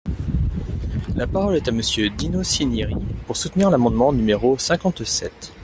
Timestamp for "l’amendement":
3.69-4.11